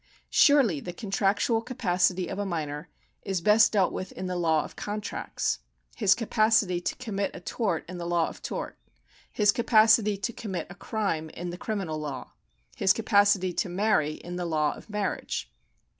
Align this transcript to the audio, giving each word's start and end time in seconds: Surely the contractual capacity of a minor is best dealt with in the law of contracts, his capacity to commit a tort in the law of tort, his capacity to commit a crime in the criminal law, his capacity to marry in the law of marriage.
Surely 0.31 0.79
the 0.79 0.93
contractual 0.93 1.61
capacity 1.61 2.27
of 2.27 2.39
a 2.39 2.43
minor 2.43 2.89
is 3.21 3.39
best 3.39 3.71
dealt 3.71 3.93
with 3.93 4.11
in 4.13 4.25
the 4.25 4.35
law 4.35 4.63
of 4.63 4.75
contracts, 4.75 5.59
his 5.95 6.15
capacity 6.15 6.81
to 6.81 6.95
commit 6.95 7.29
a 7.35 7.39
tort 7.39 7.85
in 7.87 7.99
the 7.99 8.07
law 8.07 8.27
of 8.27 8.41
tort, 8.41 8.79
his 9.31 9.51
capacity 9.51 10.17
to 10.17 10.33
commit 10.33 10.65
a 10.71 10.73
crime 10.73 11.29
in 11.29 11.51
the 11.51 11.55
criminal 11.59 11.99
law, 11.99 12.31
his 12.75 12.93
capacity 12.93 13.53
to 13.53 13.69
marry 13.69 14.13
in 14.13 14.37
the 14.37 14.45
law 14.47 14.73
of 14.75 14.89
marriage. 14.89 15.51